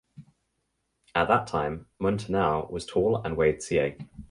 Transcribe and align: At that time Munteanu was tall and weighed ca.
At 1.13 1.27
that 1.27 1.45
time 1.45 1.85
Munteanu 2.01 2.71
was 2.71 2.87
tall 2.87 3.21
and 3.23 3.37
weighed 3.37 3.61
ca. 3.61 3.95